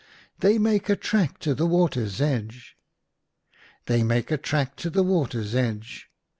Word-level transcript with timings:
"They 0.39 0.57
make 0.57 0.89
a 0.89 0.95
track 0.95 1.37
to 1.41 1.53
the 1.53 1.67
water's 1.67 2.19
edge."" 2.19 2.75
They 3.85 4.01
make 4.01 4.31
a 4.31 4.37
track 4.37 4.75
to 4.77 4.89
the 4.89 5.03
water's 5.03 5.53
edge 5.53 6.09